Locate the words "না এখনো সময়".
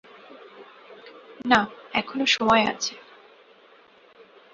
1.45-2.63